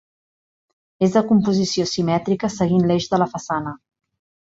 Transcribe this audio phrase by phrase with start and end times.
[1.09, 3.79] És de composició simètrica seguint l'eix de la façana.